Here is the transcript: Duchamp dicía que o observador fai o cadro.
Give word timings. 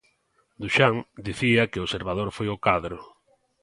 Duchamp 0.63 0.99
dicía 1.27 1.69
que 1.71 1.79
o 1.79 1.85
observador 1.87 2.29
fai 2.37 2.47
o 2.55 2.61
cadro. 2.65 2.97